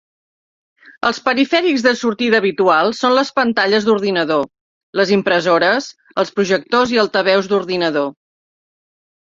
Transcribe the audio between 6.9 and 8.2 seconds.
i altaveus d'ordinador.